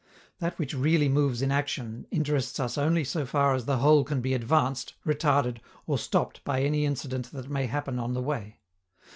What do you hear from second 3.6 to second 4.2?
the whole can